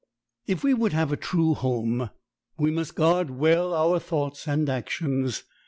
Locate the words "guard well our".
2.95-3.99